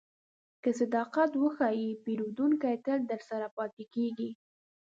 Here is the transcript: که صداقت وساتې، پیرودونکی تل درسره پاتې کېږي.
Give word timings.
که 0.63 0.69
صداقت 0.79 1.31
وساتې، 1.43 1.99
پیرودونکی 2.03 2.75
تل 2.85 2.99
درسره 3.11 3.47
پاتې 3.57 3.83
کېږي. 3.93 4.29